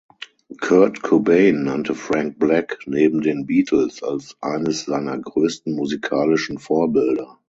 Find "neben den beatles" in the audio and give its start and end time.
2.87-4.01